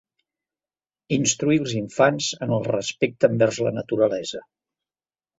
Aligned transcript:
Instruir 1.17 1.59
els 1.63 1.75
infants 1.79 2.29
en 2.45 2.53
el 2.57 2.65
respecte 2.69 3.29
envers 3.33 3.59
la 3.67 3.75
naturalesa. 3.77 4.41